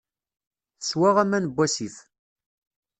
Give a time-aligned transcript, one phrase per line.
[0.79, 1.95] Teswa aman n wasif.